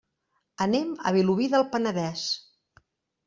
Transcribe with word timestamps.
Anem 0.65 0.95
a 1.09 1.11
Vilobí 1.17 1.47
del 1.55 1.65
Penedès. 1.75 2.23